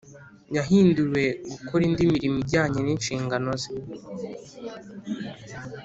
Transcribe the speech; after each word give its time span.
Yahinduriwe 0.55 1.23
gukora 1.51 1.81
indi 1.87 2.03
mirimo 2.13 2.37
ijyanye 2.43 2.79
n’ 2.83 2.87
inshingano 2.95 3.49
ze 3.61 3.71